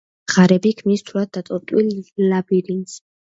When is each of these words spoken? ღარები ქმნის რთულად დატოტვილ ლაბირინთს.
ღარები 0.35 0.71
ქმნის 0.79 1.03
რთულად 1.03 1.31
დატოტვილ 1.39 1.93
ლაბირინთს. 2.33 2.99